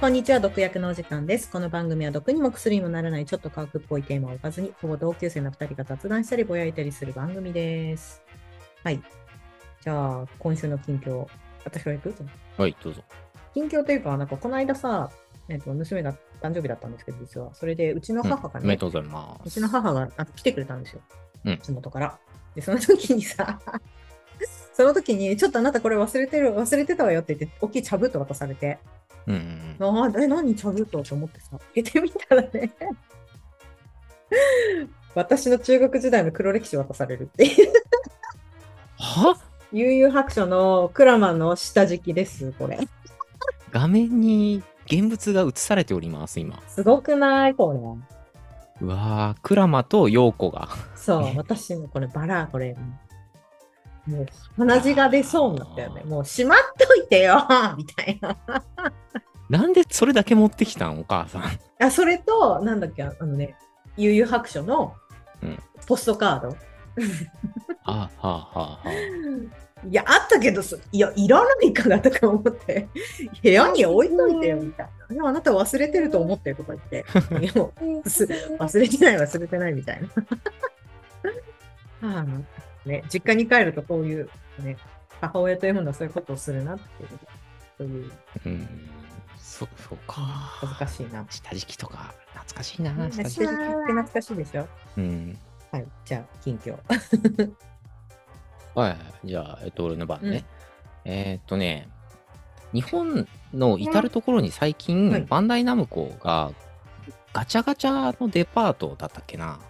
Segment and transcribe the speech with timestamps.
[0.00, 1.50] こんにちは、毒薬のお時間です。
[1.50, 8.22] この番組は毒にも薬にもならないちょっと科学っぽいテーマを置かずに、ほぼ同級生の2人が雑談したりぼやいたりする番組です。
[8.82, 9.02] はい。
[9.82, 11.26] じゃあ、今週の近況、
[11.64, 12.14] 私から行く？
[12.56, 13.02] はい、どうぞ。
[13.52, 15.10] 近況というか、なんかこの間さ、
[15.48, 17.54] えっと、娘が誕生日だったんですけど、実は。
[17.54, 19.46] それで、うちの母がね、うございます。
[19.46, 21.00] うちの母があ来てくれたんですよ。
[21.46, 22.18] うん地元から。
[22.54, 23.58] で、その時にさ、
[24.74, 28.78] その時に、ちょっとあなたこれ忘れてる、忘れてたわよって言って、大きい茶封筒渡されて、
[29.26, 29.98] うんうんうん。
[29.98, 32.72] ああ、え、何茶封筒と思ってさ、開けてみたらね、
[35.14, 37.72] 私の中学時代の黒歴史渡されるっていう。
[38.98, 39.38] は？
[39.72, 42.78] 悠々白書のクラマの下敷きです、これ。
[43.70, 46.60] 画面に現物が映されております、今。
[46.68, 47.54] すごくない？
[47.54, 47.78] これ。
[48.80, 50.68] うわー、クラマとヨーコが。
[50.94, 52.76] そう、 私のこれバラ、これ。
[54.06, 56.02] もう鼻血が出そうになったよね。
[56.04, 58.36] もうしまっといてよ みたいな。
[59.50, 61.42] なんでそれだけ持ってきたんお母さん。
[61.80, 63.56] あ、それと、なんだっけ、あのね、
[63.96, 64.94] 悠々白書の
[65.42, 66.48] うんポストカード。
[66.48, 66.54] は
[67.84, 68.88] あ、はあはあはあ、
[69.86, 72.88] いや、あったけど、そいや、いらないからとか思って、
[73.42, 75.14] 部屋に置いといてよみたいな。
[75.14, 80.00] でもあなた忘れてると思ってるとか言って、忘れてない、忘れてないみたい
[82.02, 82.08] な。
[82.08, 82.26] は あ
[82.88, 84.28] ね、実家に帰るとこういう、
[84.60, 84.76] ね、
[85.20, 87.08] 母親というものはそういうことをするなっていう、
[87.78, 88.12] そういう
[88.46, 88.68] うん。
[89.38, 90.14] そ、そうか。
[90.22, 91.24] 恥ずかしいな。
[91.30, 92.92] 下敷きとか、懐かしいな。
[93.10, 93.54] 下敷きって。
[93.54, 94.66] 懐かしいでしょ？
[94.96, 95.38] うん。
[95.70, 96.76] はい、じゃあ、近況。
[98.78, 98.98] はいはい。
[99.24, 100.44] じゃあ、えっと、俺の番ね。
[101.04, 101.88] えーっとね、
[102.72, 106.52] 日本の至るところに最近、はいバンダイナムコが
[107.32, 109.68] ガチャガチャのデパートだったっけなっ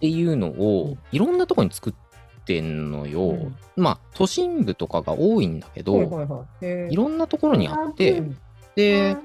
[0.00, 3.28] ていうのをいろんなところに作ってんのよ。
[3.30, 8.38] うんまあ都心部とかが多いんだけど、はいはいはいへーいろんなところにあって、うん
[8.74, 9.16] で、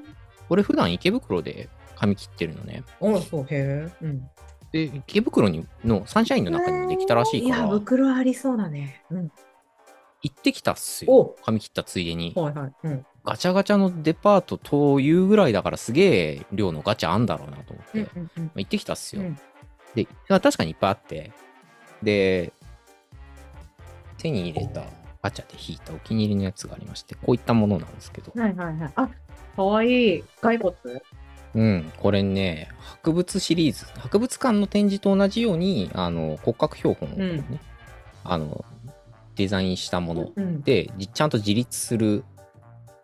[0.49, 2.83] 俺普段池袋で髪切ってるのね。
[3.01, 3.89] あ、そう、へえ。
[4.01, 4.29] うん。
[4.71, 9.03] で、池袋にのサンシャインの中にもできたらしいいや、から、袋ありそうだね。
[9.09, 9.31] うん。
[10.21, 11.13] 行ってきたっすよ。
[11.13, 12.33] お髪切ったついでに。
[12.35, 12.73] はいはい。
[12.83, 13.05] うん。
[13.23, 19.21] ガチャガチャのデパートというぐらいだからすげえ量のガチャあんだろうなと思って、うんうんうんまあ行ってきたっすよ。
[19.23, 19.39] うん
[19.95, 21.31] で、まあ確かにいっぱいあって、
[22.03, 22.51] で、
[24.17, 24.83] 手に入れた
[25.23, 28.91] ガチャで引いたお気に入りのやつがありまして、こういったものなんですけど、はいはいはい。
[28.95, 29.09] あ、
[29.55, 30.23] かわいい。
[30.41, 30.75] 骸骨？
[31.55, 37.59] うん、これね、博物シリーズ、博物館の展示と同じように、あの骨格標本をね、うん。
[38.25, 38.65] あの
[39.35, 40.63] デザインしたものうん。
[40.63, 42.23] ちゃんと自立する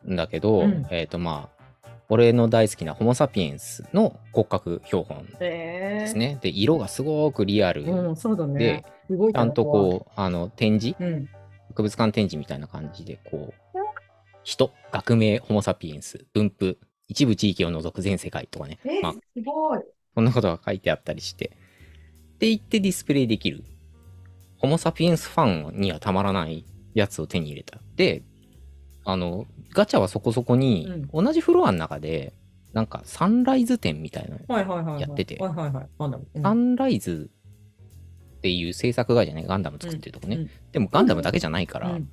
[0.07, 0.85] んだけど、うん。
[0.91, 1.61] えっ、とまあ、
[2.09, 6.37] 俺の大好きなホモ・サピエンスの骨格標本えですね。
[6.41, 8.83] で、色がすごくリアルうん、そうだね。
[9.09, 10.97] ちゃんとこう、あの、展示。
[11.69, 13.77] 博物館展示みたいな感じで、こう、
[14.43, 16.77] 人、学名、ホモ・サピエンス、分布、
[17.11, 19.81] 一部地域を除く全世界とかね、え、まあ、すごい。
[20.15, 21.57] そんなことが書いてあったりして、
[22.35, 23.65] って言ってディスプレイできる。
[24.57, 27.79] ホモ・サピエンスファンにはたまらないやつを手に入れた。
[27.97, 28.23] で、
[29.03, 32.33] あの、ガチャはそこそこに、同じフロアの中で、
[32.71, 34.99] なんかサンライズ展みたいなの。
[34.99, 35.37] やってて
[36.41, 37.29] サンライズ
[38.37, 40.37] っていう制作会社ね、ガンダム作ってるとこね。
[40.37, 42.09] うんでもガンダムだけじゃないから、うん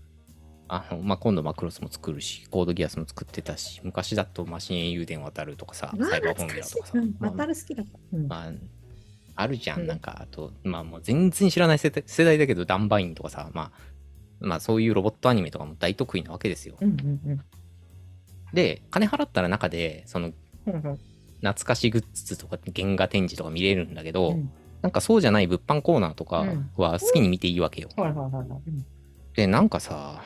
[0.68, 7.82] あの、まあ、今度マクロスも作るし、コードギアスも作ってたし、昔だとマシン英雄伝渡るとかさ、サイバーフォンデラとかさ、うんまあ渡る好きだ。
[7.82, 7.98] った。
[8.12, 8.28] うん。
[8.28, 8.52] まあ、
[9.36, 9.86] あるじゃん、うん。
[9.86, 13.72] なんか、あと、まあもう全然知らない世代世代だけど、ダンバインとかさ、まあ、
[14.40, 16.76] まあそういうロボットアニメとかも大得意なわけですよ。
[16.80, 17.40] うんうんうん。
[18.52, 20.32] で、金払ったら中で、その。
[21.40, 24.50] 懐かしグッズとか原画展示とか見れるんだけど、うん。
[24.82, 26.70] なんかそうじゃない物販コーナーとかうん。
[26.76, 27.88] は好きに見ていいわけよ。
[27.96, 28.84] うん。
[29.34, 30.22] で、なんかさ、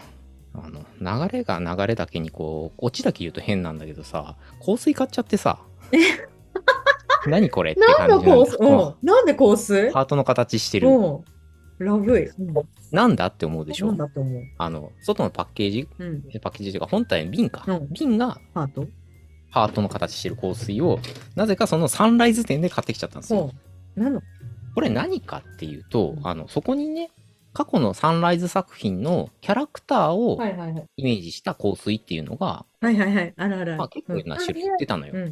[0.54, 0.84] あの、
[1.28, 5.58] 流れが流れだけにこう、オチだけ言うと変なんだけどさ、香水買っちゃってさ、
[7.26, 8.56] 何これって感じなんだで香水？
[8.60, 8.94] うん。
[9.02, 9.90] なんで香水？
[9.90, 10.88] ハートの形してる。
[10.88, 11.24] うん。
[11.78, 12.26] ラブい。
[12.26, 12.54] うん
[12.90, 13.92] なんだって思うでしょ？
[13.92, 14.06] な。
[14.58, 16.22] あの、外のパッケージ、うん。
[16.42, 17.64] パッケージというか本体の瓶か。
[17.66, 18.86] うん瓶がハート
[19.50, 20.98] ハートの形してる香水を、
[21.36, 23.50] なぜかそのサンライズ店で買ってきちゃったんですよ。
[24.74, 27.10] これ何かっていうと、あの、そこにね、
[27.52, 30.84] 過去のサンライズ作品のキャラクターをはいはいはい。
[30.96, 33.34] イメージした香水っていうのが、はいはいはい。
[33.36, 33.76] あるあるある。
[33.76, 35.12] まあ結構な種類売ってたのよ。
[35.14, 35.22] うん。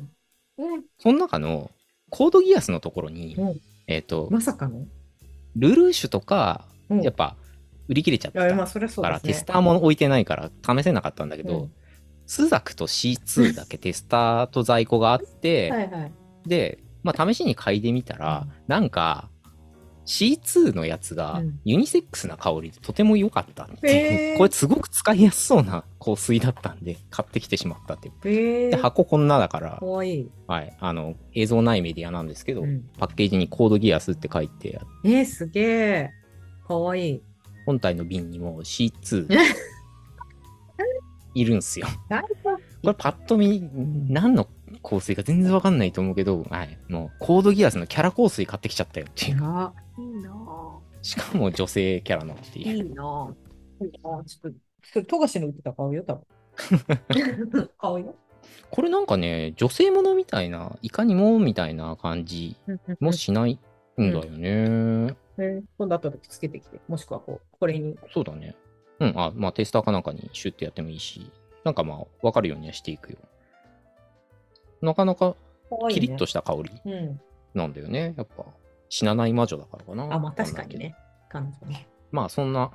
[0.59, 0.85] うん。
[0.99, 1.71] その中の
[2.11, 4.87] コードギアスのところに、うんえっ、と、まさかの？
[5.57, 7.37] ルルーシュとか、うんやっぱ
[7.89, 9.33] 売り切れちゃってたまあそりゃそうから、ですね。
[9.33, 11.73] テスターも置いてないから試せなかったんだけど、うん
[12.27, 16.13] スザクと C2 だけテスターと在庫があって、はいはい。
[16.47, 19.29] で、まあ試しに嗅いでみたら、なんか
[20.11, 28.71] C2 のやつがうんユニセックスな香りでとても良かったっていうへー これすごく使いやすそうな香水だったんで買ってきてしまったっていう。
[28.71, 28.77] で。
[28.77, 30.31] 箱こんなだからか、わいい。
[30.49, 36.11] はい、あの映像ないメディアなんですけど、うんパッケージにコードギアスって書いてあってえー、すげえ。
[36.67, 37.23] かわいい。
[37.67, 39.29] 本体の瓶にも C2
[41.35, 41.87] いるんすよ。
[42.09, 42.23] 大
[42.83, 43.69] これパッと見
[44.09, 44.49] 何の
[44.83, 49.39] 香水か全然わかんないと思うけど、はい、もうコードギアスのキャラ香水買ってきちゃったよっていう。
[49.43, 50.33] あ、いいな
[51.03, 52.63] しかも女性キャラのってぁ。
[52.63, 52.77] いう。
[52.77, 53.85] いいなぁ。
[53.85, 56.25] いいなぁちょっと、それ、富樫の売ってたら買うよ、多分。
[57.79, 58.15] 買うよ。
[58.71, 62.57] これなんかね、女性ものみたいな、いかにもみたいな感じ
[63.01, 63.59] もしない
[64.01, 64.51] んだよね。
[64.51, 67.99] えー今度後でつけてきて、もしくはこう、これに。
[68.13, 68.55] そうだね。
[68.99, 71.31] うん、あ、まあテスターかなんかにシュッてやってもいいし、
[71.65, 73.19] なんかまあわかるようにはしていくよ。
[74.83, 75.37] なかなか。
[75.91, 77.21] キリッとした香りうん。
[77.55, 78.15] なんだよね。
[78.17, 78.45] やっぱ
[78.89, 80.13] 死なない魔女だからかな。
[80.13, 80.97] あ、まあ確かにね。
[81.29, 81.87] 彼女ね。
[82.11, 82.71] まあそんな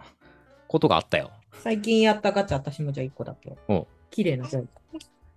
[0.68, 1.32] ことがあったよ。
[1.54, 3.88] 最近やったガチャ、私もじゃあ1個だけお。
[4.10, 4.68] 綺麗なジャイ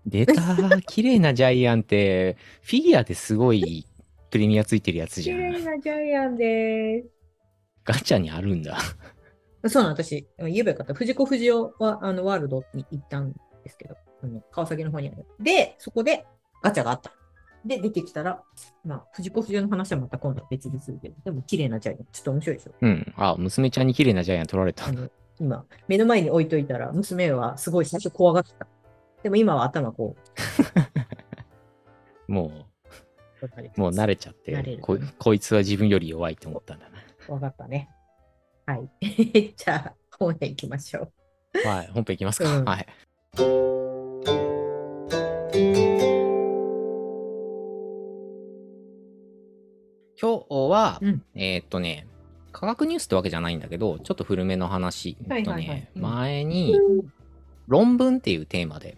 [0.06, 3.86] 出た 綺麗なジャイアンって、フィギュアですごい
[4.30, 5.64] プレミアついてるやつじゃん。
[5.64, 7.04] なジャイアンで
[7.84, 8.78] ガチャにあるんだ。
[8.80, 8.96] す。
[9.70, 10.94] そうなの、私、言えばよかった。
[10.94, 13.38] 藤子不二雄はあのワールドに行ったんで
[13.68, 15.26] すけど、あの川崎の方にある。
[15.40, 16.24] で、そこで
[16.62, 17.12] ガチャがあった。
[17.64, 18.42] で、出てきたら、
[18.84, 22.06] まあ、藤子不二雄の話はまた今度は別でするけど、でも綺麗なジャイアン。
[22.12, 22.72] ちょっと面白いでしょ。
[22.80, 23.14] うん。
[23.16, 24.92] あ、娘ちゃんに綺麗なジャイアン取られたあ。
[24.92, 25.10] の
[25.40, 28.66] 今、目の前に置いといたら、娘はすごい最初怖がってた。
[29.22, 30.16] でも今は頭こ
[32.28, 32.46] も
[33.42, 36.88] う、う、もう慣れちゃって慣れるこ、こいつは自分より弱いと思ったんだ
[37.28, 37.90] わかったね。
[38.66, 38.90] はい。
[39.56, 41.10] じゃあ、本編行きましょ
[41.54, 41.64] う。
[41.64, 41.70] な。
[41.70, 41.86] はい。
[41.88, 42.58] 本編いきますか。
[42.58, 43.87] うんはい。
[50.92, 52.06] は、うんえーっとね、
[52.52, 55.16] 科学ニュースってわけじゃないんだけど、ちょっと古めの話。
[55.28, 56.76] はいい前に
[57.66, 58.96] 論文っていうテーマで。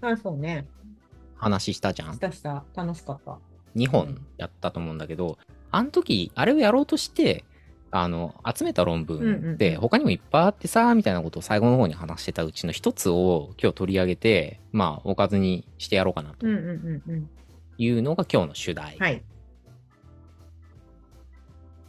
[1.37, 2.21] 話したじゃんし。
[2.21, 2.65] たした。
[2.75, 3.39] 楽しかった。
[3.77, 5.39] 2本やったと思うんだけど、
[5.71, 7.45] あの時、あれをやろうとして、
[7.91, 16.47] あの、集めた論文で、他にもいっぱいあってさ、みたいなことを最後の方に話してたうちの一つを今日取り上げて、まあ、おかずにしてやろうかなと。
[16.47, 18.97] いうのが今日の主題。
[18.99, 19.23] はい。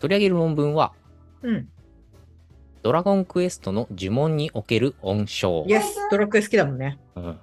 [0.01, 0.93] 取り上げる論文は、
[1.43, 1.69] うん。
[2.81, 6.99] ドラゴンクエストの呪文における音章、イエスドラクエ好きだもんね。
[7.15, 7.37] うんっ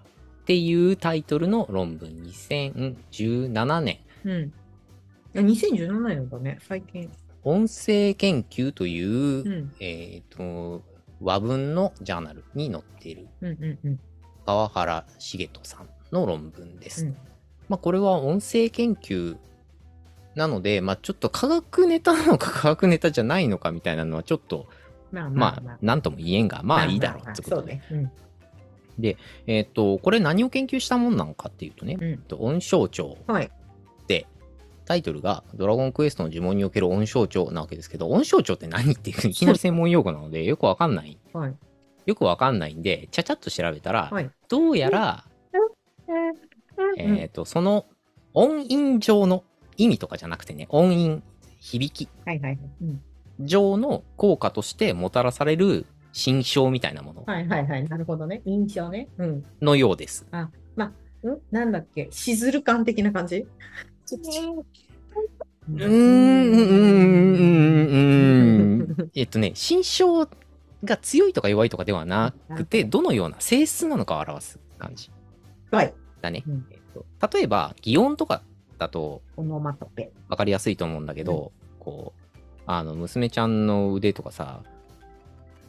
[0.48, 4.52] ていうタイトルの論文、2017年、うん。
[5.36, 7.10] あ2017年だね、最近。
[7.44, 9.72] 音声研究という、うん。
[9.78, 10.82] えっ、と、
[11.20, 14.00] 和文のジャーナルに載っているうんうんうん。
[14.46, 17.04] 川原茂人さんの論文です。
[17.04, 17.16] うん
[17.68, 19.36] まあこれは音声研究
[20.38, 24.68] なので、まあちょっと科学ネタなのか 科学ネタじゃないのかみたいなのはちょっと、
[25.10, 25.78] まあままああまあ。
[25.82, 27.82] なんとも言えんが、まあいいだろうってことで。
[27.88, 28.12] そうね。
[28.98, 29.16] うん。
[29.46, 33.50] えっ、と、これ何を研究したもんなのかっていうとね、うんえっと音象徴はい。
[34.06, 34.26] で、
[34.84, 41.18] タイトルがドラゴンクエストの呪文における音象徴なわけですけど、音象徴って何っていう いきなり専門用語なのでよくわかんない。
[41.32, 41.56] はい。
[42.06, 44.30] よくわかんないんで、ちゃちゃっと調べたら、はい。
[44.48, 45.24] どうやら、
[46.96, 47.86] えっ、と、その
[48.34, 49.44] 音韻上の
[49.78, 51.22] 意味とかじゃなくてね、音韻、
[51.60, 52.58] 響きはいはい。
[52.82, 53.00] うん。
[53.46, 57.88] 上の効果としてもたらされる心象みたいなものはいはいはい。
[57.88, 58.42] なるほどね。
[58.44, 59.08] 印象ね。
[59.18, 59.44] うん。
[59.62, 60.26] のようです。
[60.32, 60.92] あ、ま
[61.24, 61.38] あ、ん？
[61.50, 62.08] なんだっけ？
[62.10, 63.36] しずる感的な感じ？
[63.38, 66.68] うーん、うーん、うー
[67.28, 67.32] ん、
[67.86, 69.10] うーん。
[69.14, 70.28] えっとね、心象
[70.84, 75.10] が強いとか弱いとかではなくて、どのような性質なのかを表す感じ
[75.70, 75.94] はい。
[76.20, 76.42] だね。
[76.46, 77.04] うんえっと、
[77.36, 78.42] 例えば、擬音とか
[78.78, 80.10] だとオノマトペ。
[80.28, 84.62] 分かりやすいと思うんだけど、こう、あの、娘ちゃんの腕とかさ、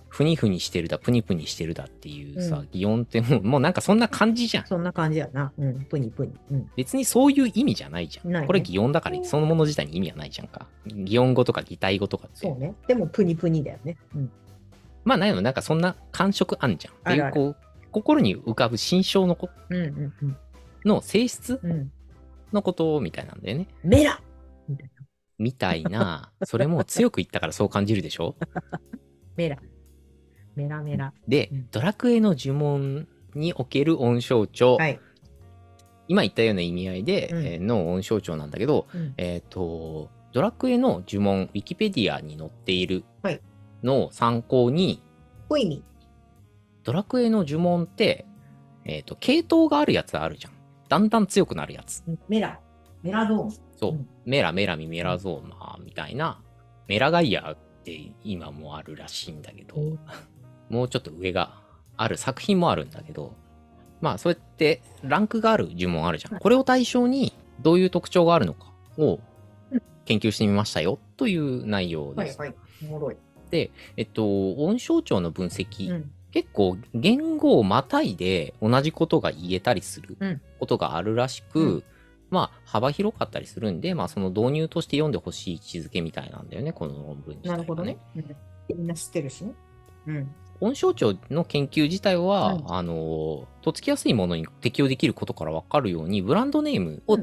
[0.10, 4.66] ふにふにしてるだ、プニプニしてるだっていうさ、うん擬音ってもう、もうなんかそんな感じじゃん。
[4.66, 5.52] そんな感じやな。
[5.58, 5.86] うん。
[5.86, 6.34] プニプニ。
[6.52, 6.72] うん。
[6.76, 8.32] 別にそういう意味じゃないじゃん。
[8.32, 10.68] ないねこれ擬音だから、そのもの自体に意味はないじゃんか。
[10.88, 12.38] 擬音語とか擬態語とかって。
[12.38, 12.74] そうね。
[12.88, 13.98] でも、プニプニだよね。
[14.16, 14.32] うん。
[15.06, 16.94] まあないの、なんかそんな感触あんじゃん。
[16.94, 17.56] っていう、あるあるこう、
[17.92, 20.38] 心に浮かぶ心象のこうんうんうん。
[20.86, 21.92] の性質うん。
[22.54, 23.68] のことみたいなんだよね。
[23.84, 24.22] メラ
[25.38, 26.32] みたいな。
[26.44, 28.36] それも強く言ったからそう感じるでしょ？
[29.36, 29.58] メラ。
[30.56, 31.14] メラメラ。
[31.28, 35.00] でうん、ドラクエの呪文における音象徴、はい。
[36.08, 39.14] 今言ったような意味合いで、うんえーの音象徴なんだけど、うん。
[39.18, 43.40] えっ、と、ドラクエの呪文、ウィキペディアに載っているはい
[43.84, 45.02] のを参考に、
[45.48, 45.84] ほいみ。
[46.84, 48.26] ドラクエの呪文って、
[48.84, 50.54] えっ、と、系統があるやつあるじゃん。
[50.90, 52.04] だんだん強くなるやつ。
[52.28, 52.60] メラ。
[53.04, 53.52] メラドーン。
[53.78, 56.40] そう、うんメラメラミメラゾーマみたいな、
[56.88, 59.76] メラガイアって今もあるらしいんだけど、
[60.70, 61.62] もうちょっと上が
[61.98, 63.34] ある作品もあるんだけど、
[64.02, 66.34] まあそうやってランクがある呪文あるじゃん。
[66.34, 69.20] はいこれを対象にどういう特徴があるのかを
[69.72, 72.40] うん研究してみましたよという内容です。
[72.40, 72.58] はいはい。
[72.84, 73.18] おもろい。
[73.52, 73.70] え
[74.04, 76.12] っと、音象徴の分析、うん。
[76.32, 81.84] 結構言語をまたいで同じことが言えたりするうんことがあるらしく、うん
[82.30, 87.98] まあ幅広かったりするんで、まあその導入として読んでほしい位置づけみたいなんだよね、この論文自体はなるほどね。
[88.16, 88.36] うん
[88.76, 89.54] みんな知ってるしね。
[90.06, 90.36] うん。
[90.62, 97.18] 音象徴の研究自体は、うんあの、とっつきやすいものに適用できることからわかるように、ブランドネームを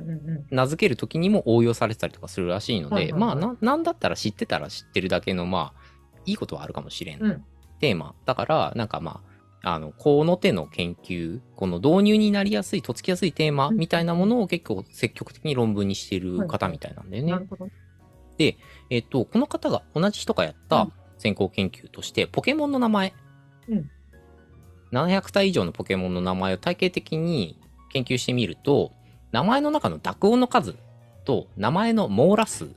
[0.50, 7.22] 名付けるときにも応用されてたりとかするらしいので、まあな、なんだったら知ってたら知ってるだけの、まあ、いいことはあるかもしれん。
[7.22, 7.44] うん
[7.78, 8.14] テーマ。
[8.24, 9.20] だから、なんかま
[9.62, 17.32] あ、あの、この手の研究、この導入になりやすい、とっつきやすいテーマみたいなものを結構積極的に論文にしている方みたいなんだよね。
[17.32, 17.68] なるほど。
[18.38, 23.14] えっと、この方が、同じ人がやったうん先行研究として、ポケモンの名前。
[23.68, 23.90] うん
[24.92, 28.92] 700体以上のポケモンの名前を体系的に研究してみると、
[29.32, 30.76] 名前の中の濁音の数
[31.24, 32.68] と名前の網羅数、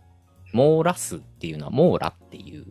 [0.53, 2.65] 網羅数っていうのは網羅っていう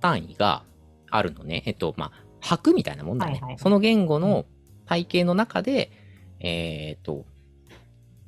[0.00, 0.64] 単位が
[1.10, 1.62] あるのね。
[1.66, 3.32] えっと、まあ、拍みたいなもんだね。
[3.32, 4.46] はいはいはいその言語の
[4.86, 5.92] 体系の中で、
[6.40, 7.24] えーっと、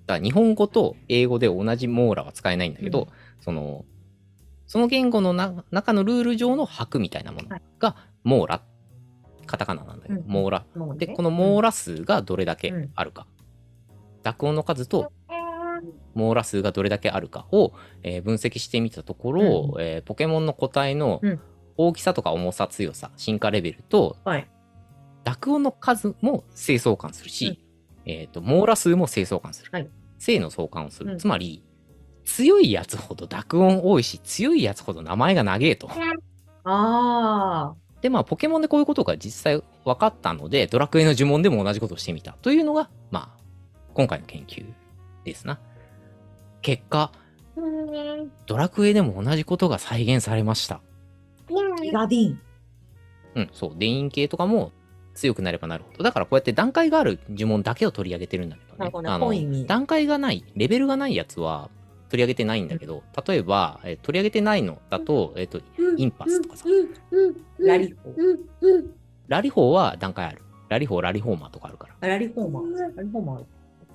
[0.06, 3.08] だから日本語と英語で同じ網羅は使えないんだけど、うん
[3.40, 3.84] その、
[4.66, 8.62] その言語のな中のルール上の拍みたいなものはいが網羅。
[9.44, 10.64] カタカナなんだけど、うん網羅。
[10.96, 13.26] で、この網羅数がどれだけあるか。
[14.22, 15.12] 濁音の数と
[16.14, 17.72] 網羅数がどれだけあるかを、
[18.04, 21.40] えー分析してみたところ、えーポケモンの個体のうん
[21.76, 24.48] 大きさとか重さ、強さ、進化レベルと、はい。
[25.24, 27.64] 濁音の数も正相関するし、
[28.04, 29.70] えっ、と、網羅数も正相関する。
[29.72, 29.88] はい
[30.22, 31.12] 正の相関をする。
[31.12, 31.64] うんつまり、
[32.24, 35.90] 強いやつほど濁音多いし、強いやつほど名前が長えと。
[36.64, 37.74] ああ。
[38.00, 43.42] で、まあ、ポケモンでこういうことが実際分かったので、ドラクエの呪文でも同じことをしてみたというのが、まあ、
[43.94, 44.64] 今回の研究
[45.24, 45.58] ですな。
[46.60, 47.10] 結果、
[48.46, 50.80] ドラクエでも同じことが再現されました。
[51.80, 52.40] ギガディン。
[53.34, 54.72] うん、そう、電音系とかも
[55.14, 56.04] 強くなればなるほど。
[56.04, 58.78] だからこうやって段階がある呪文だけを取り上げてるんだけどね。
[58.78, 61.70] なるほど段階がない、レベルがないやつは
[62.08, 65.60] 取り上げてないんだけど、例えば、え取り上げてないのだと、えっ、と、
[65.96, 66.64] インパスとかさ、
[67.58, 68.86] ラリホー。
[69.28, 70.42] ラリホーは段階ある。
[70.68, 71.94] ラリホー、ラリホーマーとかあるから。
[72.00, 72.96] あラリホーマー。
[72.96, 73.46] ラリホーマーある。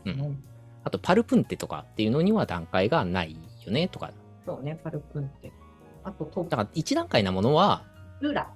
[0.06, 0.44] うん
[0.84, 4.12] あと、パルプンテとかっていうのには段階がないよね、とか。
[4.46, 5.52] そうね、パルプンって。
[6.08, 7.84] あと、トだから1段階なものは、
[8.22, 8.54] ルーラ。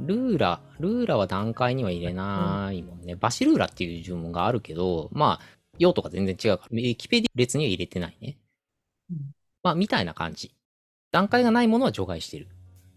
[0.00, 3.16] ルーラ、ルーラは段階には入れないもんね。
[3.16, 5.40] バシルーラっていう呪文があるけど、まあ、
[5.78, 8.38] 用途が全然違うから、ウィキペディ列には入れてないね。
[9.10, 9.18] うん
[9.64, 10.54] まあ、みたいな感じ。
[11.10, 12.48] 段階がないものは除外してる。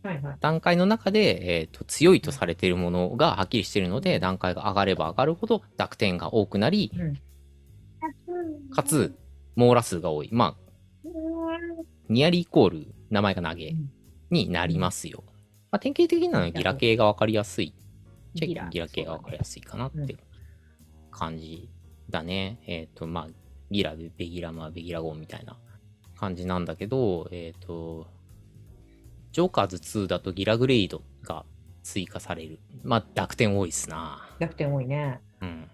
[0.04, 0.38] はいはい。
[0.40, 7.14] 段階の中で、えーと強いとされているものがはっきりしているので、段階が上がれば上がるほど濁点が多くなり、うん
[8.70, 9.16] かつ、
[9.56, 10.30] 網羅数が多い。
[10.32, 10.66] まあ、
[12.10, 13.95] ニアリーイコール名前が投げうん
[14.36, 15.24] になりますよ。
[15.72, 17.74] まあ、典型的なのはギラ系が分かりやすい。
[18.34, 20.20] ギラあギラ系が分かりやすいかなっていう
[21.12, 21.70] 感じ
[22.10, 22.60] だね。
[22.68, 23.28] えっ、と、まあ、
[23.72, 25.58] ギラ、ベギラマ、ベギラゴンみたいな
[26.16, 28.08] 感じなんだけど、えっ、と、
[29.32, 31.46] ジョーカーズ2だとギラグレイドが
[31.84, 32.60] 追加される。
[32.84, 34.30] まあ、濁点多いっすな。
[34.40, 35.22] 逆転多いね。
[35.42, 35.70] うん。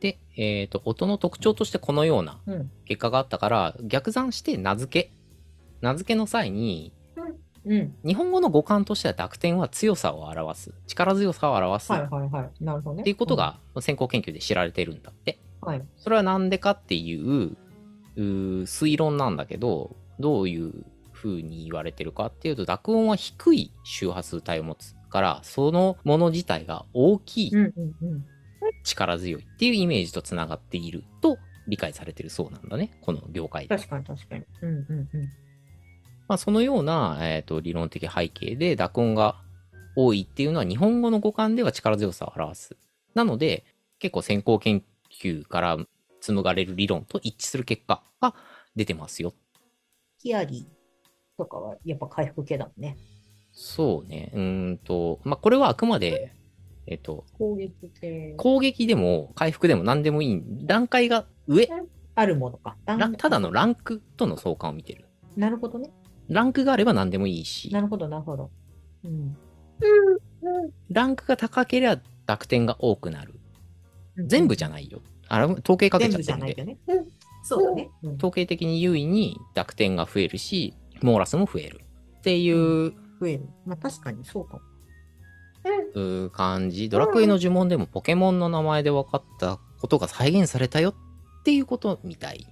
[0.00, 2.70] で、えっ、と、音の特徴としてこのようなうん。
[2.84, 5.12] 結果があったから、逆算して名付け。
[5.80, 6.92] 名付けの際に、
[7.66, 7.96] うん。
[8.04, 10.72] 日本語の語感としては濁点は強さを表す。
[10.86, 11.92] 力強さを表す。
[11.92, 12.64] はいはいはい。
[12.64, 13.02] なるほどね。
[13.02, 15.38] っていうことが先行研究で知られてるんだって。
[15.62, 15.68] うん。
[15.68, 15.82] はい。
[15.96, 17.56] それはなんでかっていう
[18.16, 20.72] 推論なんだけど、どういう
[21.12, 28.24] 風に言われてるかっていうと、濁音は低い周波数帯を持つから、そのもの自体が大きい、うんうんうん。
[28.84, 32.98] 力強いっていうイメージとつながっていると理解されてるそうなんだね。
[33.00, 33.76] この業界で。
[33.76, 34.44] 確かに確かに。
[34.62, 35.28] うんうんうん。
[36.28, 39.36] まあ、そのような、えー、と理論的背景で濁音が
[39.94, 42.76] 多いっていうのは日本語の語感では力強さを表す。
[43.14, 43.64] なので、
[43.98, 44.82] 結構先行研
[45.22, 45.78] 究から
[46.20, 48.34] 紡がれる理論と一致する結果が
[48.74, 49.32] 出てますよ。
[50.18, 52.96] ヒアリーとかはやっぱ回復系だもんね。
[53.52, 54.30] そうね。
[54.34, 56.32] うーんと、まあ、これはあくまで、
[56.86, 58.34] えっ、と、攻撃系。
[58.36, 60.42] 攻撃でも回復でも何でもいい。
[60.66, 61.68] 段階が上、
[62.14, 62.76] あるものか。
[62.86, 65.06] ラただのランクとの相関を見てる。
[65.36, 65.90] なるほどね。
[66.28, 68.50] ランクがあれば何でもいいしな、るほど、なるほど。
[69.04, 69.36] うん。
[70.90, 73.34] ランクが高ければ濁点が多くなる。
[74.16, 74.90] 全部じゃない。
[74.90, 75.00] よ。
[75.28, 76.42] あれ、統計かけちゃってるんで。
[76.42, 76.78] ゃないよね。
[77.42, 77.90] そうだね。
[78.02, 81.80] うん統計的に優位に濁点が増えるし、モーラスも増える
[82.18, 83.46] っていう増える。
[83.64, 84.62] まあ確かにそうかも。
[85.94, 86.88] うー感じ。
[86.88, 92.46] ドラクエの呪文でもポケモンの名前で分かったことが再現されたよっていうことみたい。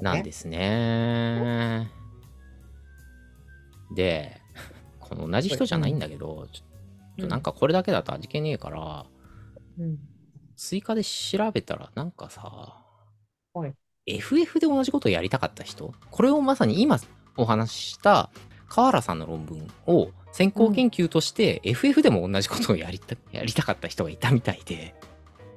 [0.00, 1.90] なんですね。
[3.94, 4.40] で、
[5.00, 9.06] この同じ人じゃないんだけど、ちょっとなんかこれだけだと味気ねえから、
[9.78, 9.98] うん。
[10.56, 12.84] 追加で調べたらなんかさ、
[13.54, 13.74] はい
[14.06, 15.94] FF で同じことをやりたかった人？
[16.10, 16.98] これをまさに今
[17.36, 18.30] お話しした
[18.68, 24.94] 河原さんの論文を先行研究として FF でも同じことをやりたやりたかった人がいたみたいで、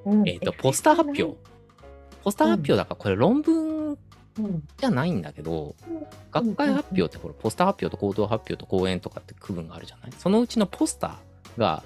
[0.05, 1.37] うんえっ、と、ポスター発表。
[2.23, 3.66] ポスター発表だからこれ論文うん。
[4.77, 5.75] じゃないんだけど、
[6.31, 10.11] 学会発表ってこれポスター発表と行動発表と講演とかって区分があるじゃない？
[10.17, 11.83] そのうちのポスターが。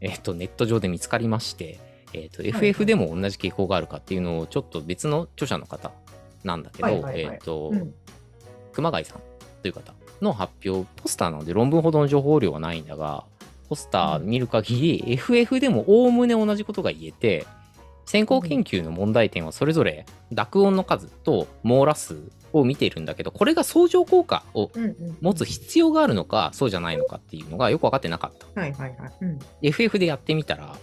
[0.00, 1.78] えっ、と、ネット上で見つかりまして、
[2.14, 5.90] えっ、と、い FF でも同じ傾向があるかっていうのを、ちょっと別の著者の方
[6.42, 7.94] なんだけど、えっ、と、うん。
[8.72, 9.20] 熊谷さん
[9.62, 9.92] という方
[10.22, 13.24] の発表、ポスターなので論文ほどの情報量はないんだが、
[13.68, 17.46] ポスター見る限り、FF でもおおむね同じことが言えて、
[18.06, 22.16] 先行研究の問題点はそれぞれ濁音の数と網羅数
[22.52, 24.70] を見ているんだけど、これが相乗効果を。
[25.20, 28.60] 持つ必要があるのか、そうじゃないのかっていうのがよく分かってなかった。
[28.60, 29.12] はいはいはい。
[29.20, 29.38] うん。
[29.62, 30.76] FF でやってみたら、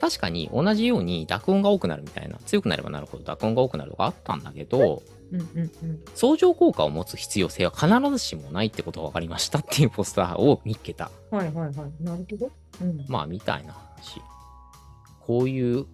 [0.00, 6.00] 確かに同じように濁音が多くなるみたいな、強くなればなるほど濁音が多くなるとかあったんだけど、うんうんうん。
[6.14, 11.10] 相乗効果を持つ必要性は必ずしもないってことが分かりましたっていうポスターを見っけた。
[11.30, 11.74] はいはいはい。
[12.00, 12.50] なるほど。
[12.80, 13.04] うん。
[13.08, 14.20] まあ、みたいな話。
[15.20, 15.86] こういう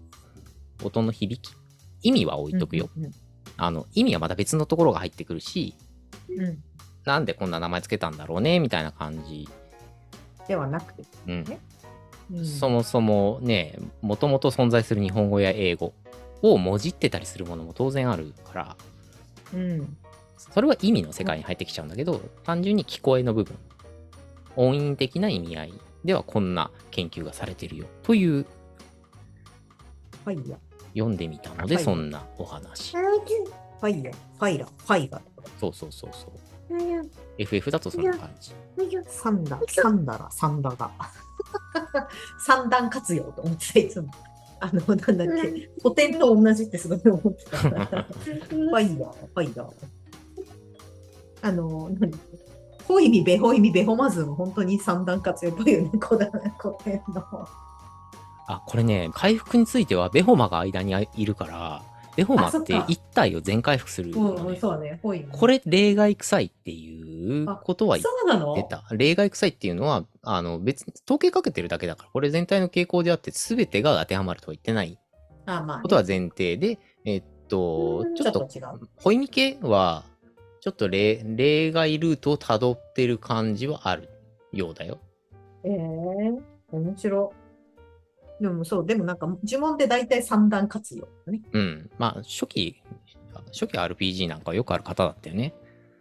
[0.82, 1.54] 音の響き？
[2.02, 2.88] 意味は置いとくよ。
[2.96, 3.12] うん
[3.60, 5.74] あの、意味はまた別のところが入ってくるし、
[6.28, 6.40] うん。
[6.40, 6.62] うん。
[7.04, 9.48] なんでこんな名前つけたんだろうね、みたいな感じ。
[10.46, 11.02] ではなくて。
[11.26, 11.44] うん。
[12.32, 15.94] うんそもそもね、もともと存在する日本語や英語
[16.42, 18.76] をもじってたりするものも当然あるから、
[19.54, 19.96] うん。
[20.36, 23.56] それは意味の世界に入ってきちゃうんだけど、単純に聞こえの部分、
[24.56, 25.72] 音韻的な意味合い
[26.04, 28.46] ではこんな研究がされてるよという
[30.24, 30.58] はいや。
[30.98, 32.96] 読んでみたので、はいそんなお話。
[33.80, 34.10] はいや。
[34.38, 34.66] ファイラ。
[34.66, 35.22] ファイガ。
[35.60, 36.30] そうそうそうそう。
[37.38, 38.52] FF だとそんな感じ。
[39.08, 40.90] サンダ、サンダラ、サンダが。
[42.44, 44.10] 三段活用と思ってた、いつも。
[44.60, 47.58] あの、なんだっけ、古典と同じってすごい思ってた。
[47.62, 49.72] ファイヤー、ファイヤー。
[51.42, 52.84] あの、なんだっけ。
[52.84, 57.48] ホイミ、ベホイミ、ベホマズも本当に三段活用っぽいよね、古典の。
[58.48, 61.82] あ、これね、回復についてはベホマが間にいるから、
[62.16, 64.58] ベホマってあそっか1体を全回復するのうん、ね。
[64.58, 65.26] そうね、ホイミ。
[65.30, 68.54] これ例外臭いっていうことは言っそうなの？
[68.54, 68.82] 出た。
[68.90, 74.98] 例外臭いっていうのは、あの、別に、統計かけてるだけだから、これ全体の傾向であって、すべてが当てはまるとは言ってない
[75.44, 78.48] あ、まあね、ことは前提で、えっと、ちょっと。
[78.96, 80.04] ホイミ系は、
[80.60, 84.08] ちょっと例例外ルートをたどってる感じはある
[84.52, 84.98] ようだよ。
[85.64, 87.37] ええ面白い。
[88.40, 91.42] でもそう、でもなんか呪文で大体三段活用だね。
[91.52, 91.90] うん。
[91.98, 92.82] まあ、初期、
[93.52, 95.54] 初期 RPG なんかはよくある方だったよね。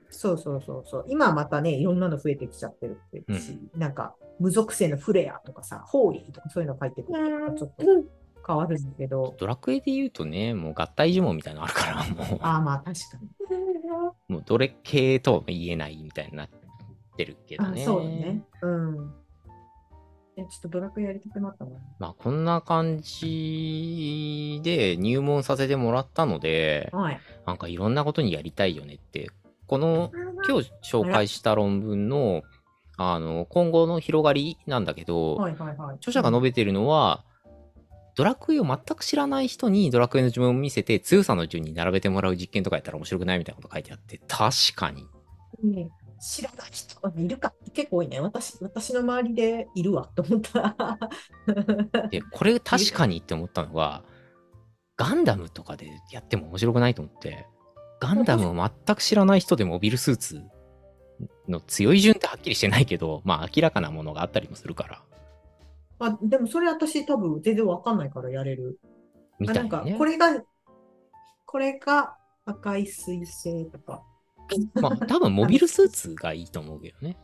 [0.10, 1.06] そうそうそうそう。
[1.08, 7.86] 今はまたね、いろんなの増えてきちゃってるって言うし、なんか無属性のフレアとかさ、ホーリーとかそういうの書いてくるとちょっと
[8.46, 13.30] 変わるんだけど、ドラクエで言うとね、もう合体呪文みたいなのあるから、 もああまあ確かに。
[14.30, 16.50] う、もうどれ系とは言えないみたいになっ
[17.18, 17.82] てるけどね。
[17.82, 18.44] あそうだね。
[18.62, 19.14] うん。
[20.38, 21.72] え、ちょっとドラクエやりたくなったな。
[21.98, 27.20] まあ、こんな感じで入門させてもらったので、はい。
[27.46, 29.30] なんかいろんなことにやりたいよねって、
[29.66, 30.12] この
[30.48, 32.44] 今日紹介した論文の、
[32.98, 35.96] あの、今後の広がりなんだけど、はいはいはい。
[35.96, 37.24] 著者が述べてるのは、
[38.16, 45.08] ドラクエを全く知らない人にドラクエの呪文を見せて強さの順に並べてもらう実験とかやったら面白くないみたいなこと書いてあって、確かに。
[45.64, 48.20] ね知らない人いるか結構多いね。
[48.20, 50.98] 私、私の周りでいるわと思った。
[52.10, 54.04] で、これ確かにって思ったのが、
[54.96, 57.46] ガンダムとかでやっても面白くないと思って、
[58.00, 58.54] ガンダムを
[58.86, 60.44] 全く知らない人でモビルスーツ
[61.48, 65.04] の強い順ってはっきりしてないけど、まあ明らかなものがあったりもするから、
[66.00, 68.80] あでもそれ私多分全然わかんないからやれる。
[69.40, 69.98] みあなんかたいなね。
[69.98, 70.44] これが、
[71.46, 74.04] これが赤い彗星とか。
[74.82, 77.18] まあ多分モビルスーツがいいと思うけどね。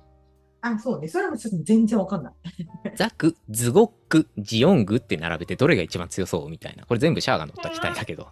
[0.62, 1.10] あ、そうね。
[1.10, 2.34] それもちょっと全然わかんない。
[2.96, 6.86] ザク、ズゴック、ジオングって並べてどれが一番強そうみたいな。
[6.86, 8.28] これ全部シャアが乗った機体だけど。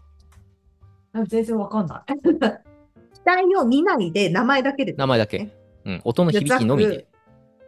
[1.13, 2.13] あ全然わかんない。
[3.13, 4.93] 機体を見ないで名前だけで。
[4.93, 5.51] 名前だけ。
[5.83, 6.01] うん。
[6.05, 7.05] 音の響きのみで。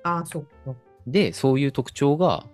[0.03, 0.75] あ、そうか。
[1.05, 2.45] で、そういう特徴が、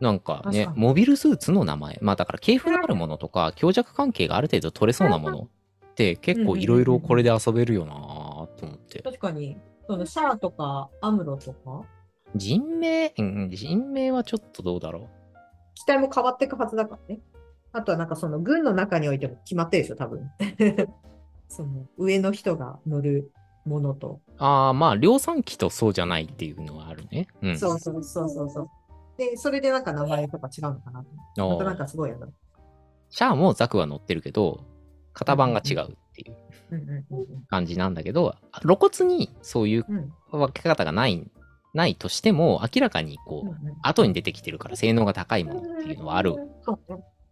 [0.00, 1.96] なんかねモビルスーツの名前。
[2.02, 5.48] まあだから系譜のあるものとか、強弱関係がある程度取れそうなもの
[5.92, 9.02] って結構いろいろこれで遊べるよなと思って。
[9.02, 11.82] 確かに、そのシャアとかアムロとか、
[12.34, 15.08] 人名、うん、人名はちょっとどうだろう。
[15.74, 17.20] 機体も変わっていくはずだからね。
[17.72, 20.30] あとはなんかその軍の中においても決まってるでしょ、多分。
[21.48, 23.30] その上の人が乗る
[23.66, 24.20] ものと。
[24.38, 27.28] ああ、まあ、量産機とそうじゃないっていうのはあるね。
[27.42, 27.58] うん。
[27.58, 28.68] そうそうそうそうそう。
[29.18, 31.08] で、それでなんか名前とか違うのかなと。
[31.42, 32.28] ああとなんーかすごいやな。
[33.10, 34.64] シャアもザクは乗ってるけど、
[35.14, 36.36] 型番が違うっていう
[37.48, 39.86] 感じなんだけど、露骨にそういう
[40.30, 41.30] 分け方がない、
[41.74, 46.34] ないとしても、明らかにこう、後に出てきてるから性能が高いものっていうのはある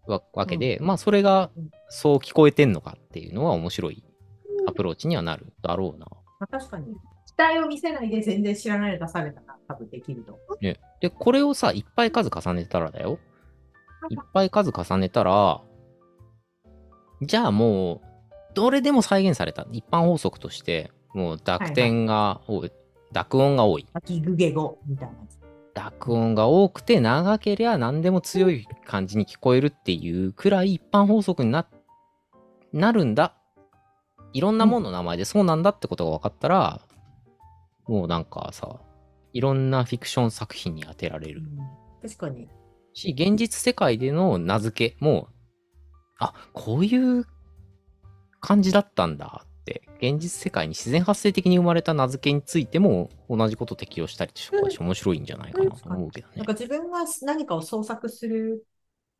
[0.07, 4.05] わわけで、まあ、それがうんそう聞こえてんのかっていうのは面白い
[4.69, 6.07] アプローチにはなるだろうな。
[6.39, 6.95] まあ、確かに。
[7.27, 10.65] 機体を見せないで全然知らないで出されたら多分できると思う。
[10.65, 10.79] ね。
[11.01, 13.19] で、これをさ、いっぱい数重ねたらだよ。
[14.09, 15.61] いっぱい数重ねたら、
[17.23, 18.01] じゃあもう、
[18.55, 19.67] どれでも再現された。
[19.73, 22.73] 一般法則として、もう濁点が多い、
[23.13, 23.87] 濁音が多い。
[23.93, 25.39] 秋グゲ語みたいなやつ。
[25.75, 31.67] 濁音が多くて長ければ何でも強い感じに聞こえるっていうくらい一般法則にな
[32.73, 33.37] なるんだ。
[34.33, 36.81] いろんなものの名前でそうなんだってことが分かったら、
[37.87, 38.81] もうなんかさ、
[39.33, 41.43] いろんなフィクション作品に当てられる。
[42.03, 42.49] 確かに。
[42.93, 45.29] し、現実世界での名付けも、
[46.21, 47.27] あ、こういう
[48.41, 56.47] 感じだったんだって、現実世界に自然発生的に生まれた名付けについても同じこと適用したりとか面白いんじゃないかなと思うけどねなん。
[56.47, 58.65] か自分が何かを創作する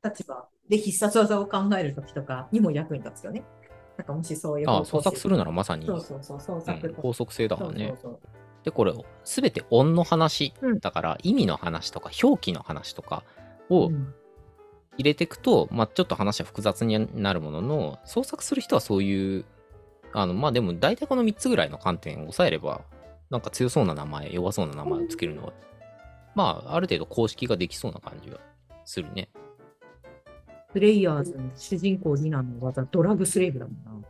[0.05, 3.45] 立場で必殺技を考えるときとかにも役に立つよね。
[3.99, 6.95] なんかもしそういうあ方向創作するならまさに、そうそうそう、創作。
[6.97, 7.89] 法則性だからね。
[8.01, 8.93] そうそうで、これ、
[9.25, 13.25] すべて音の話、うんだから意味の話とか表記の話とか
[13.69, 14.15] をそううん
[14.97, 19.45] 入れていくと、まあちょっと話は複雑になるものの、創作する人はそういう、
[20.13, 22.83] あの、まあでも大体この3つぐらいの観点を抑えれば、
[23.31, 25.53] なんか強そうな名前、弱そうな名前をつけるのは、
[26.35, 28.41] まあある程度公式ができそうな感じは
[28.85, 29.31] するね。
[30.73, 34.07] プレイヤーズの主人公リナの技、ドラグスレイブだもんな。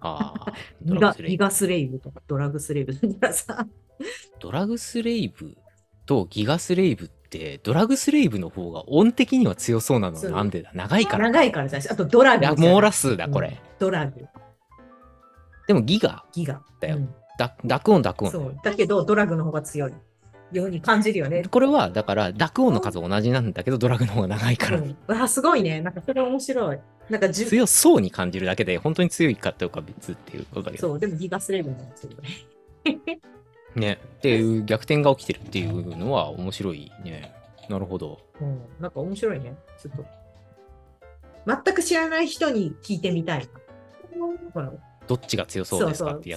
[0.00, 1.28] ああ、 ドギラグスレイブ。
[1.28, 3.66] ガギガスレイブとかドラグスレイブだからさ。
[4.38, 5.56] ドラグスレイブ
[6.06, 7.17] とギガスレイブって、
[7.62, 10.70] ドラグスレイブの方が音的には強そうなのなんでだ？
[10.74, 11.30] 長いからか。
[11.30, 12.72] 長いからじゃないあとドラグじゃない。
[12.72, 13.48] 網羅数だ、これ。
[13.48, 14.26] うんドラグ、
[15.68, 16.62] でもギガ、ギガ。
[16.80, 18.30] だようんだ濁音濁音。
[18.32, 18.56] そう。
[18.64, 19.92] だけど、ドラグの方が強い
[20.50, 21.44] ように感じるよね。
[21.48, 25.80] これは、だから、濁音の数同じなんだけど、ドラグの方が長いから、うん、あ、すごいね。
[25.80, 26.78] なんかそれ面白い。
[27.08, 30.88] なんか強そうに感じるだけで、本当に強いかどうかは別っていうことだけど。
[30.88, 33.20] そう、でもギガスレイブなんですよね。
[33.74, 33.98] ね。
[34.18, 37.34] っていう逆転が起きてるっていうのは面白いね。
[37.68, 38.18] なるほど。
[38.40, 39.56] うん、なんか面白いね。
[39.80, 40.04] ちょっと。
[41.64, 43.48] 全く知らない人に聞いてみたい
[45.06, 46.36] どっちが強そうですかっていう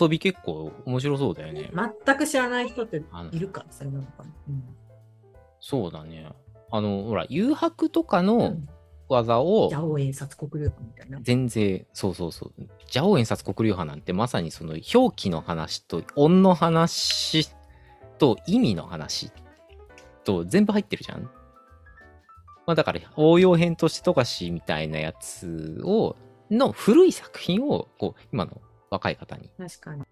[0.00, 1.70] 遊び結構面白そうだよね。
[2.04, 3.02] 全く知らない人って
[3.32, 3.60] いるか？
[3.60, 4.24] ら、それなのかな？
[4.48, 4.62] うん
[5.60, 6.30] そうだね。
[6.70, 8.68] あの、ほら、誘白とかうのん
[9.08, 11.18] 技をジャオエン殺国流派みたいな。
[11.22, 12.52] 全然、そうそうそう。
[12.86, 17.48] ジャオエン殺国流派なんてまさにその表記の話と音の話
[18.18, 19.32] と意味の話
[20.24, 21.22] と全部入ってるじゃん。
[22.66, 26.16] まあだから応用編としてとかしみたいなやつを、
[26.50, 30.02] の古い作品をこう今の若い方に確かに。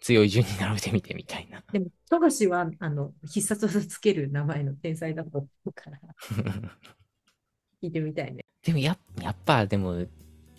[0.00, 1.64] 強い順に並べてみてみたいな。
[1.72, 5.98] でも、富樫は、あの、必殺技つける名前の天才だと思うから、
[7.82, 8.44] 聞いてみたいね。
[8.62, 10.06] でもややっぱでも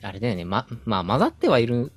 [0.01, 1.91] あれだよねままあ混ざってはいる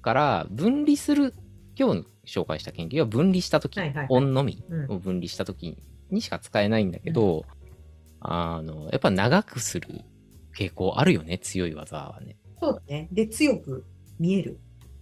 [0.00, 1.34] から分離する
[1.78, 5.76] 今日紹介した研究は分離した時、はいはいはい音のみうんを分離した時
[6.10, 7.44] にしか使えないんだけど、
[8.20, 9.88] あのやっぱ長くする
[10.56, 13.08] 傾向あるよね強い技はねそうだね。
[13.12, 13.84] で、強く
[14.18, 14.58] 見える。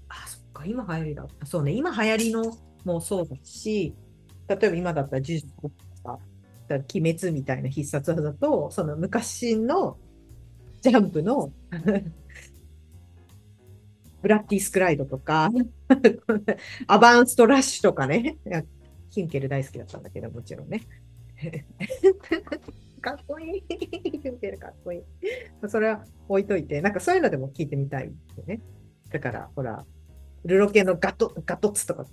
[0.08, 1.26] あ、そっか、今流行りだ。
[1.44, 3.94] そうね、今流行りのもそうだし、
[4.48, 5.70] 例えば今だったら呪術と
[6.04, 6.18] か、
[6.68, 9.98] だ鬼滅みたいな必殺技と、その昔の
[10.80, 11.52] ジャンプの
[14.22, 15.50] ブラッディスクライドとか、
[16.88, 18.36] アバンストラッシュとかね。
[19.10, 20.82] ヒンケル大好きだったんだけど、もちろんね。
[23.00, 23.64] かっこいい。
[23.68, 25.02] ヒンケルかっこいい。
[25.68, 28.12] それは置いといて、なんかそういうのでも聞いてみたいよ
[28.46, 28.60] ね。
[29.10, 29.84] だから、ほら、
[30.44, 32.06] ルロケのガトガトツとか、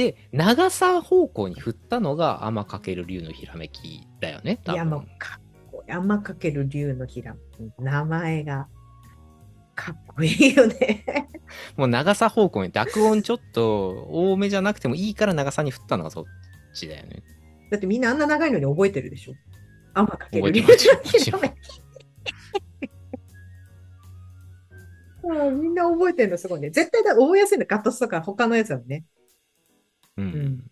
[0.00, 5.90] で長さ方向に振ったのが天翔龍のひらめきだよね多分山かっこいい。
[5.90, 7.36] 山かける竜のひら、
[7.78, 8.68] 名前が
[9.74, 11.04] かっこいいよね。
[11.76, 16.24] もう長さ方向に濁音ちょっと多めじゃなくてもいいから長さに振ったのがそっ
[16.74, 17.22] ちだよね
[17.70, 19.34] だってみんなあんな長いのに覚えてるでしょ？
[19.94, 21.52] 山かける竜のひらめき。
[25.22, 26.70] うんみんな覚えてるのすごいね。
[26.70, 29.04] 絶対だ覚えやすいのガットスとか他のやつだもんね。
[30.20, 30.24] う。
[30.24, 30.70] うんん。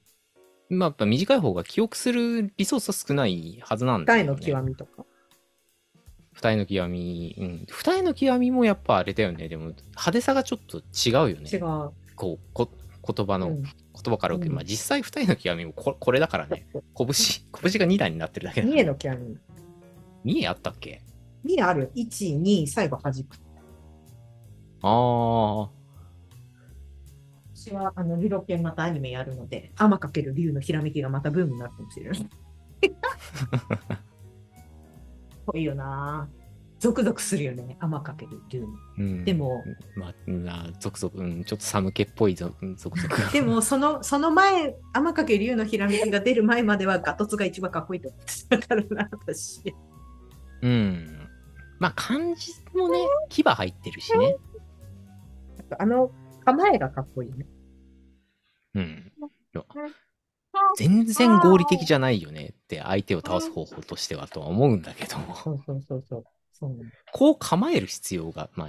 [0.70, 4.30] まあ、やっぱ短い方が記憶するリソースは少ないはずなんだ大よね。
[4.32, 5.04] の極みとか。
[6.32, 7.34] 二重の極み。
[7.38, 7.66] うん。
[7.68, 9.48] 二重の極みもやっぱあれだよね。
[9.48, 11.50] でも、派手さがちょっと違うよね。
[11.52, 11.60] 違う。
[12.14, 12.70] こう、こ
[13.14, 13.62] 言葉の、うん
[14.00, 16.68] 言葉から受け、うんまあ実際二重の極みもここれだからね。
[16.96, 17.06] 拳、拳
[17.80, 18.76] が2段になってるだけだから。
[18.76, 19.38] 三重の極み。
[20.24, 21.02] 三重あったっけ？
[21.42, 21.90] 三重ある。
[21.96, 23.26] 1、2、最後弾く。
[24.82, 25.77] ああ。
[27.68, 32.28] 私は、あの、リロケンまたアニメやるので、天かける竜のひらめきがまたブームになるかもしれない。
[35.46, 36.28] ぽいよな
[36.78, 38.68] ゾクゾクするよね、天かける竜の。
[38.98, 39.24] うん。
[39.24, 39.64] でも、
[39.96, 43.14] まあ、な続々、うん、ちょっと寒気っぽいぞ、うん続々。
[43.32, 49.74] でも、その、その前、天かけ竜のひらめきが出る前までは、ガトツが一番かっこいいと思ってたからな、私。
[50.62, 51.28] うん。
[51.80, 54.36] まあ、漢字もね、牙入ってるしね。
[55.78, 56.12] あの、
[56.44, 57.44] 構えがかっこいいね。
[58.78, 59.12] うん。
[60.76, 66.24] 全然合理的じゃないよねって、相手を倒す方法としてはとは思うんだけど、そうそうそうそう。
[66.52, 68.68] そうねこう構える必要が、まあ、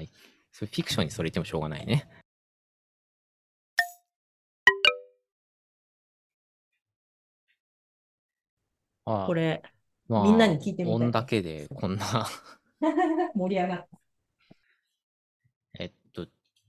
[0.51, 2.07] それフィクションにそれ言ってもしょうがないね。
[9.05, 9.63] これ、
[10.07, 12.27] まあみんなに聞いてみたい音だけでこんな
[13.33, 13.99] 盛り上がった。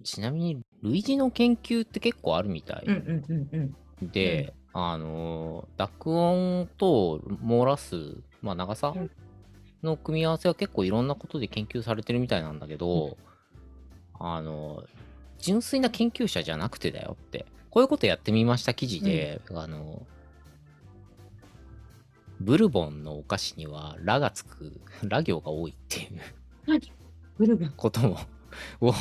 [0.00, 4.10] えっと、ちなみに、類似の研究って結構あるみたいうんうんうんうん。
[4.10, 9.10] で、あの、濁音と漏らす、まあ、長さうん。
[9.82, 13.16] の組み合わせは結構いろんなことで研究されてるみたいなんだけど、
[14.18, 14.84] あの、
[15.38, 20.06] 純粋な研究者じゃなくてだよって、こういうことやってみました記事で、あの、
[22.40, 26.20] ブルボンのお菓子には、ラがつく、ラ行が多いっていう
[27.38, 28.18] ブルブン、ことも、
[28.80, 28.92] を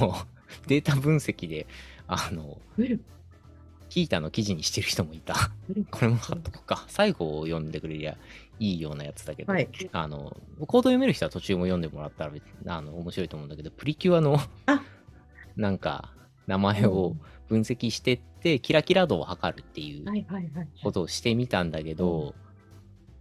[0.67, 1.67] データ分析で、
[2.07, 3.01] あの、ブル
[3.89, 5.35] キータの記事にしてる人もいた。
[5.89, 6.85] これも貼っとこうか。
[6.87, 8.17] 最後を読んでくれりゃ
[8.59, 9.67] いいようなやつだけど、はい。
[9.91, 14.83] あの、コード読める人は途中も読んでもらったら別あの面白いと思うんだけど、プリキュアのあ
[15.55, 16.13] なんか、
[16.47, 17.15] 名前を
[17.47, 20.05] 分析してって、キラキラ度を測るっていう。
[20.83, 22.35] ことをしてみたんだけど、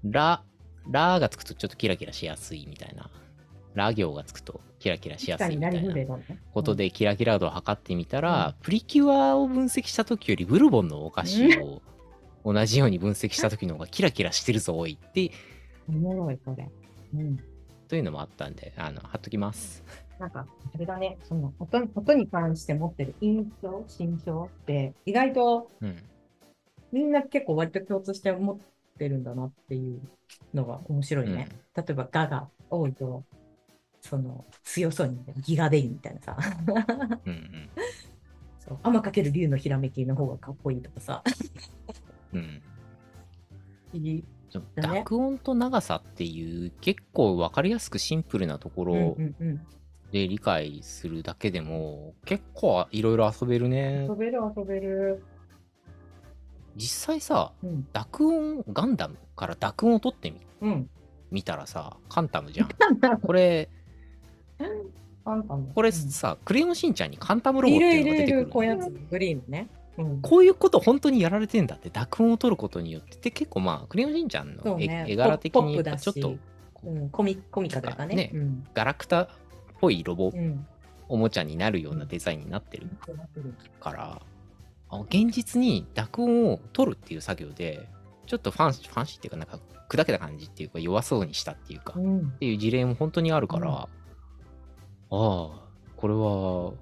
[0.04, 0.42] ラ、
[0.90, 3.10] ラがつくとちょっとキラキラしやすいみたいな。
[3.78, 6.18] ラ行がつくとキラキラしやすいみたいな。
[6.52, 11.82] ことでキラキラ度を測ってみたら、プリキュアを分析した時よりブルボンのお菓子を
[12.44, 15.30] 同じように分析した時の方がキラキラしてるぞおいって
[15.88, 16.68] おもろい、これ。
[17.14, 17.38] うん。
[17.88, 19.82] というのもあったんであの貼っときます
[20.20, 25.96] なんか、あれだね、その音音に関して持ってる印象、心象って、意外とうん
[26.92, 28.58] みんな結構割と共通して持っ
[28.98, 30.00] てるんだなっていう
[30.54, 31.48] のが面白いね。
[31.76, 33.24] 例えば、ガが多いと、
[34.08, 36.36] その強そうにギガデイみたいなさ。
[37.26, 37.70] うんうん
[38.58, 41.22] そう天かける竜のひらめきの方がかっこいいとかさ。
[42.32, 42.62] うん
[43.94, 44.24] いい
[44.76, 49.16] 濁音と長さっていう結構分かりやすくシンプルなところ。
[50.10, 55.22] で理解するだけでも結構いろいろ遊べるね遊べる遊べる。
[56.76, 57.86] 実際さうん。
[57.92, 60.90] 濁音ガンダムから濁音を取ってみうん。
[61.30, 62.68] 見たらさカンタムじゃん
[63.20, 63.68] これ。
[65.74, 69.68] これうんさ、クレヨンしんちゃんにカンタムロボっていうのが出てくるこういうやつ、グリーンね。
[69.98, 70.20] うん。
[70.22, 76.36] こういうこと本当にやられてんだって濁音を取ることによってで結構まあクレヨンしんちゃんのね絵柄的にちょっと
[76.84, 78.14] うん、コミコミカだからね。
[78.14, 78.66] ねうん。
[78.72, 79.28] ガラクタっ
[79.80, 80.66] ぽいロボうん。
[81.10, 82.86] おもちゃになるようなデザインになってる
[83.80, 84.20] から、
[84.90, 87.88] あ現実に濁音を取るっていう作業で
[88.26, 92.30] ちょっとファンファンシーっていうかなんか砕けた感じっていうか弱そうにしたっていうか、っうん。
[92.32, 93.97] ていう事例も本当にあるから、うん
[95.10, 96.72] ああこれは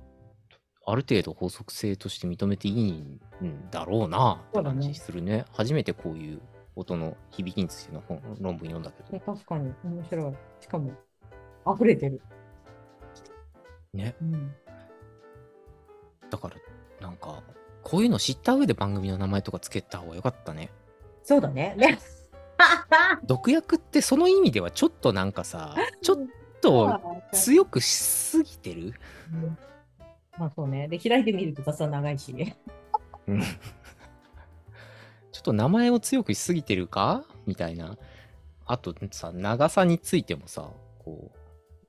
[0.89, 3.21] ある程度法則性として認めていいん
[3.71, 6.41] だろうなって感じするね初めてこういう
[6.77, 10.35] 音の響きについての本論文読んだけど確かに面白い。
[10.61, 10.93] しかも、
[11.75, 12.21] 溢れてる。
[13.95, 14.55] ねうん。
[16.31, 16.57] だから
[17.01, 17.43] なんか
[17.83, 20.71] こういうの知った上で番組の名前とかつけた方がよかったね
[21.23, 21.75] そうだね。
[21.79, 21.99] ね。
[23.25, 26.17] 毒薬ってその意味ではちょっとなんかさちょっ
[26.67, 28.95] と強くしすぎてる？
[29.33, 29.59] うん。
[30.39, 30.89] まあそうね。
[30.89, 32.55] で、開いてみると雑は長いし。
[33.27, 33.41] うん。
[35.33, 37.25] ちょっと名前を強くしすぎてるか？
[37.47, 37.97] みたいな。
[38.67, 41.31] あとさ、長さについてもさ、こ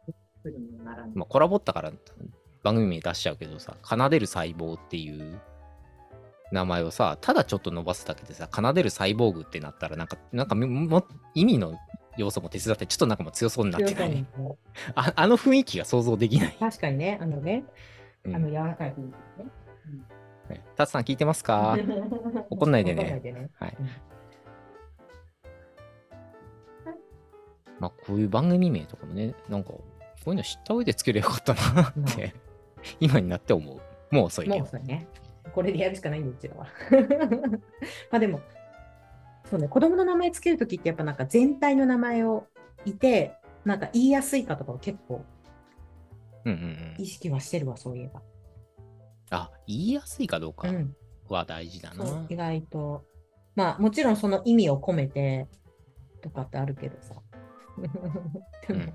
[0.08, 0.12] う、
[1.16, 1.92] まあ、コラボったから
[2.63, 5.40] 番組名出しちゃうけどさ、奏でる細胞っていう。
[6.50, 11.78] 名前をさ、ただちょっと伸ばすだけでさ、奏でるサイボーグってなったら、なんか、なんかもも意味の
[12.17, 14.25] 要素も手伝って、ちょっとなんかもう強そうになってない。
[14.95, 16.58] ああの雰囲気が想像できない。
[16.60, 17.63] 確かにね、あのね、
[18.25, 19.13] うんあの柔らかい雰囲気ね。
[20.49, 21.77] はいタツさん聞いてますか？
[22.49, 23.21] 怒んないでね。
[23.60, 23.89] はいうん
[27.80, 29.84] まあこういう番組名とかもね、なんかこ
[30.27, 32.34] ういうの知った上でつければよかったなって、
[32.99, 33.80] 今になって思う。
[34.15, 34.67] もう遅いけどもう。
[34.67, 35.08] そうね。
[35.53, 36.67] これでやるしかないんで、うちらは。
[38.12, 38.41] まあでも、
[39.49, 42.47] そうね、子供の名前つけるときってやっぱなんか全体の名前を
[42.86, 43.33] いて、
[43.63, 45.23] なんか言いやすいかとかを結構
[46.97, 47.05] 意。
[47.05, 48.21] 識はしてるわ、そういえば。
[49.31, 50.95] あ、言いやすいかどうかうん、
[51.29, 52.05] は大事だな。
[52.05, 53.05] そう意外と。
[53.55, 55.47] まあもちろんその意味を込めて
[56.21, 57.15] とかってあるけどさ。
[58.67, 58.93] でも、うん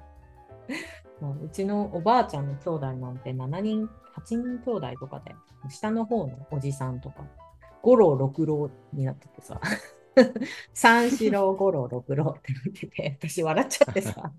[1.20, 3.88] まあ、うちのおばあちゃんの兄弟なんて7人、8
[4.24, 5.34] 人兄弟とかで、
[5.70, 7.24] 下の方のおじさんとか、
[7.80, 9.60] 五郎六郎になっててさ、
[10.74, 14.32] 三四郎五郎六郎ってなってて、私笑っちゃってさ、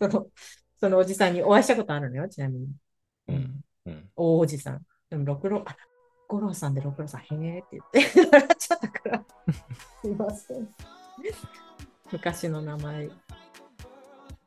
[0.00, 0.26] その、
[0.80, 2.68] そのおじさんにお会いしたことあるのよ、ちなみに。
[3.28, 4.10] うんうん。
[4.16, 4.82] 大おじさん。
[5.10, 5.76] でも六郎、あ、
[6.28, 9.24] 五郎さんで六郎さん、へーって言って、笑っちゃったから、
[10.02, 10.68] すいません。
[12.12, 13.08] 昔の名前。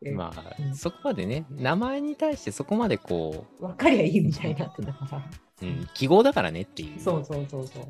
[0.03, 5.17] えまあ、うんそこまでね、名前に対してそこまでこ分かりゃいいみたいになってたから。
[5.61, 6.99] う、うん、記号だからねっていう。
[6.99, 7.83] そうそうそうそう。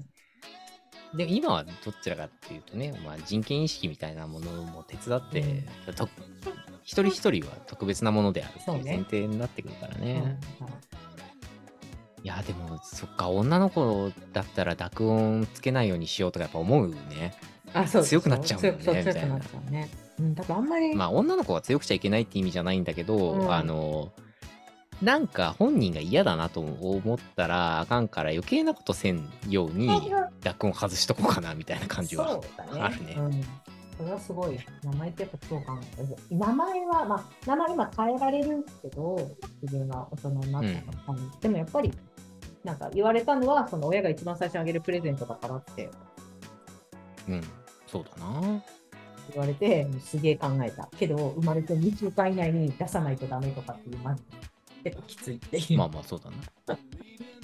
[1.16, 6.08] で今はどちらかっていうとね、まあ、人権意識みたいなものも手伝って、と
[6.84, 10.02] 一人一人は特別なものであるっていう前提になってくるからうん。
[10.02, 10.40] ね。
[12.24, 17.34] いやでもそっか女の子だったら濁音つけないようにしようとかやっぱ思うね。
[17.74, 19.90] あそう強くなっちゃうもんね強くそうみたいなっちゃうね。
[20.20, 23.54] うん、多分あんまり、まあ女の子が強くちゃいけないって意味じゃないんだけど、うん。
[23.54, 24.12] あの
[25.02, 29.90] なんか本人が嫌だなと思ったらあかんから余計なことせんように
[30.44, 32.42] 濁音外しとこうかなみたいな感じは。
[32.58, 33.44] あるねうん。
[33.98, 34.60] それはすごい。
[34.84, 36.38] 名前ってやっぱそう考える。
[36.38, 41.94] 名前は、まあ、名前今変えられるけど、自分が大人になったから、でもやっぱり、
[42.64, 45.90] なんか言われたのは、その親が一番最初にあげるプレゼントだからって
[47.28, 47.42] うん
[47.88, 48.64] そうだな
[49.32, 50.90] 言われて、すげえ考えた。
[50.98, 54.24] けど、生まれて2週間以内に出さないとダメとかっていう、まず
[54.84, 55.78] 結構きついっていう。
[55.78, 56.78] まあまあそうだなだ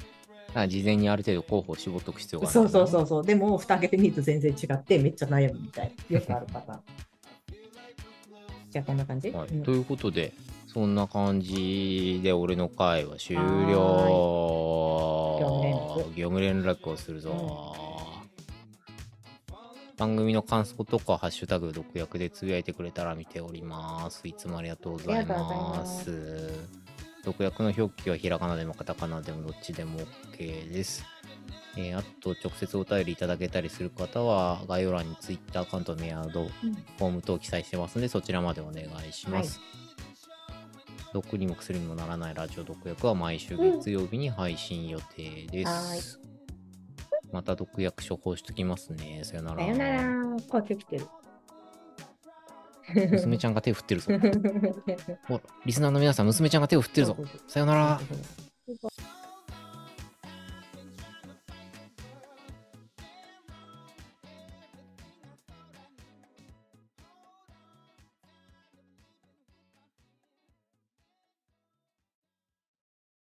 [0.67, 3.25] 事前にある程度候補を絞っとく必要があるそうそうそうそう。
[3.25, 5.91] でも、蓋開けてみると全然違って、めっちゃ悩むみたい。
[6.09, 6.15] な。
[6.17, 6.79] よくあるパターン。
[8.71, 9.49] じゃあ、こんな感じ、はい。
[9.49, 9.63] うん。
[9.63, 10.33] ということで
[10.67, 13.41] そんな感じで俺の回は終了。
[16.15, 16.89] 業務連絡。
[16.91, 17.73] をするぞ、
[19.97, 24.27] 番組の感想とかハッシュタグ毒薬でつぶやいてくれたら見ております。
[24.27, 26.86] いつもありがとうございます
[27.27, 29.99] 毒薬の表記はひらがなでもカタカナでもどっちでも
[30.31, 31.03] OK です
[31.75, 39.59] えーあと直接お便りいただけたりする方は概要欄に Twitter アカウントメアドうんフォーム等記載してますのでそちらまでお願いします。
[41.13, 46.19] 毒にも薬にもならないラジオ毒薬は毎週月曜日に配信予定です。
[47.31, 49.21] また毒薬処方しときますね。
[49.23, 49.63] さよなら。
[49.63, 50.37] さよなら。
[50.49, 51.07] 声来てる。
[52.93, 54.11] 娘ちゃんが手を振ってるぞ。
[55.65, 57.17] リスナーの皆さん、娘ちゃんが手を振ってるぞ。
[57.47, 58.01] さよなら。